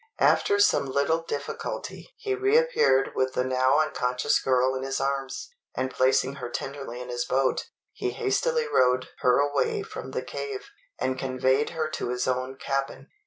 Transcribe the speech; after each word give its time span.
After 0.17 0.57
some 0.57 0.87
little 0.87 1.21
difficulty 1.21 2.09
he 2.17 2.33
reappeared 2.33 3.11
with 3.13 3.33
the 3.35 3.43
now 3.43 3.77
unconscious 3.77 4.39
girl 4.41 4.73
in 4.73 4.81
his 4.81 4.99
arms; 4.99 5.51
and 5.75 5.91
placing 5.93 6.37
her 6.37 6.49
tenderly 6.49 6.99
in 6.99 7.09
his 7.09 7.23
boat, 7.23 7.67
he 7.93 8.09
hastily 8.09 8.67
rowed 8.67 9.09
her 9.19 9.37
away 9.37 9.83
from 9.83 10.09
the 10.09 10.23
cave, 10.23 10.69
and 10.97 11.19
conveyed 11.19 11.69
her 11.69 11.87
to 11.87 12.09
his 12.09 12.27
own 12.27 12.55
cabin. 12.57 13.09